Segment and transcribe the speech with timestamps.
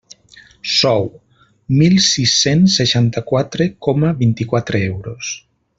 [0.75, 1.05] Sou:
[1.81, 5.35] mil sis-cents seixanta-quatre coma vint-i-quatre euros.